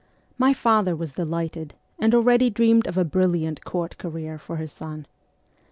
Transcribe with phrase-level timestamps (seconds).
[0.35, 5.05] My father was delighted, and already dreamed of a brilliant court career for his son.